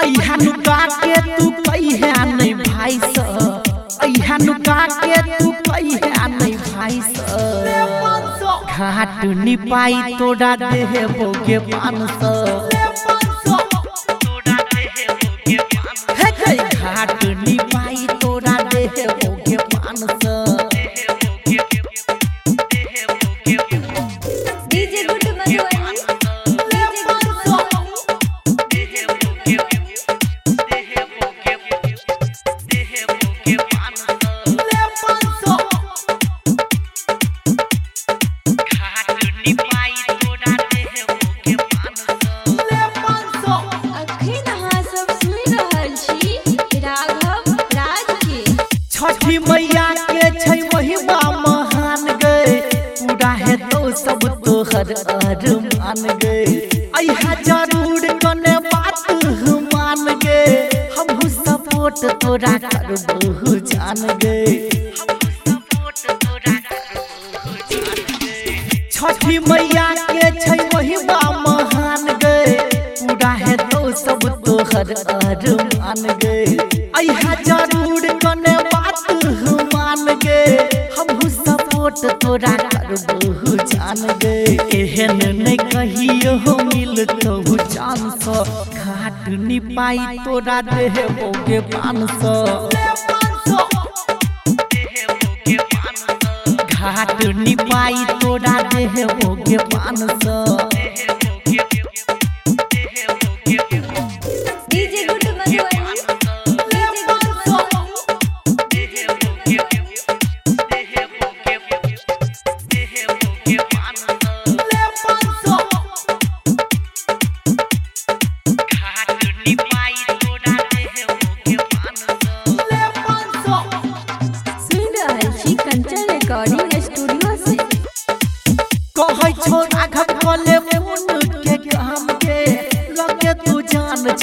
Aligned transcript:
अहनुका 0.00 0.78
के 1.04 1.14
तू 1.36 1.50
कहिया 1.68 2.24
नहीं 2.24 2.54
भाई 2.54 2.98
स। 2.98 3.18
अहनुका 4.06 4.80
के 5.04 5.16
तू 5.38 5.50
कहिया 5.68 6.26
नहीं 6.26 6.56
भाई 6.56 7.00
स। 7.00 7.16
घाट 8.80 9.24
निपाई 9.44 10.02
तोड़ा 10.18 10.54
देह 10.62 11.06
बोगे 11.18 11.58
पान 11.72 12.06
सा। 12.20 12.32
छठी 49.00 49.38
मैया 49.48 49.84
के 50.08 50.24
छै 50.40 50.56
महिमा 50.74 51.18
महान 51.44 52.02
गए 52.24 52.56
पूरा 53.00 53.28
है 53.42 53.56
तो 53.70 53.78
सब 54.00 54.24
तोहर 54.46 54.92
अरमान 55.14 56.02
गए 56.24 56.44
अइहा 57.00 57.34
ज़रूर 57.46 58.06
कने 58.24 58.56
बात 58.66 59.24
मान 59.74 60.04
गए 60.24 60.52
हमहू 60.98 61.28
सपोर्ट 61.36 62.04
तोरा 62.24 62.52
करबहु 62.66 63.54
जान 63.72 64.06
गए 64.24 64.68
छठी 68.92 69.38
मैया 69.48 69.88
के 70.10 70.30
छै 70.40 70.58
महिमा 70.74 71.20
महान 71.46 72.06
गए 72.26 72.56
पूरा 73.00 73.30
है 73.44 73.56
तो 73.72 73.82
सब 74.04 74.28
तोहर 74.46 74.92
अरमान 75.16 76.06
गए 76.24 76.44
अइहा 77.02 77.34
ज़रूर 77.48 78.08
कने 78.26 78.56
गए 80.24 80.56
हमहू 80.98 81.28
सपोर्ट 81.36 82.04
तोरा 82.24 82.56
करबहु 82.74 83.56
जान 83.72 84.06
गए 84.24 84.56
एहन 84.80 85.18
नहीं 85.42 85.56
कहियो 85.74 86.56
मिलतौ 86.72 87.36
जान 87.74 88.10
स 88.24 88.42
घाट 88.84 89.28
निपाई 89.48 89.98
तोरा 90.24 90.60
देबोगे 90.70 91.60
पान 91.74 92.06
सौ 92.22 92.34
घाट 96.74 97.22
निपाई 97.38 98.04
तोरा 98.22 98.54
देबोगे 98.74 99.58
पान 99.74 100.06
सौ 100.24 100.36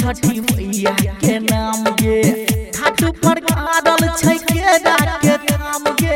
छठी 0.08 0.40
मैया 0.40 0.92
के 1.24 1.38
नाम 1.40 1.84
गे 2.02 2.22
घाट 2.76 3.04
पर 3.24 3.40
गाड़ल 3.52 4.08
छै 4.20 4.36
केरा 4.52 4.96
के 5.24 5.36
काम 5.52 5.84
गे 6.02 6.16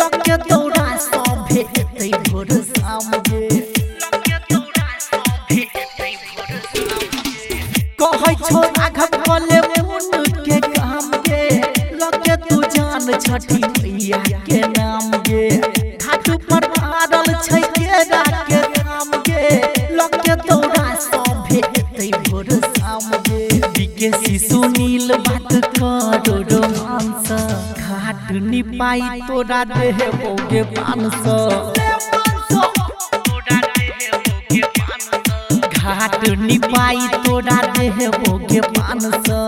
लगे 0.00 0.36
तोरा 0.50 0.86
सब 1.06 1.44
भेटै 1.50 2.10
भोर 2.28 2.52
शाम 2.70 3.10
गे 3.28 3.48
कहै 8.02 8.34
छो 8.46 8.62
राघव 8.78 9.16
कले 9.26 9.60
मुन 9.88 10.24
के 10.46 10.60
काम 10.78 11.10
के। 11.28 11.42
लगे 12.02 12.36
तू 12.48 12.60
जान 12.76 13.12
छठी 13.26 13.60
सुनील 25.04 25.16
बात 25.28 25.52
करो 25.78 26.36
रोमांस 26.50 27.28
घाट 27.78 28.30
निपाई 28.42 29.00
तोरा 29.28 29.62
देबोगे 29.72 30.62
पान 30.76 31.08
सौ 31.24 31.36
घाट 35.76 36.28
निपाई 36.40 37.06
तोरा 37.26 37.60
देबोगे 37.78 38.60
पान 38.78 39.10
सौ 39.28 39.40